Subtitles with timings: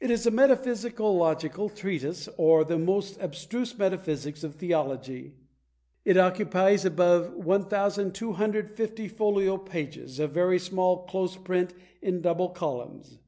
[0.00, 5.32] It is a metaphysicological treatise, or the most abstruse metaphysics of theology.
[6.04, 11.72] It occupies above 1250 folio pages, of very small close print
[12.02, 13.18] in double columns.